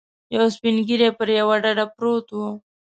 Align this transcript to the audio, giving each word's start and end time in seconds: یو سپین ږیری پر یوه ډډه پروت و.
یو 0.35 0.45
سپین 0.55 0.75
ږیری 0.87 1.09
پر 1.17 1.27
یوه 1.39 1.55
ډډه 1.63 1.85
پروت 1.95 2.27
و. 2.35 2.39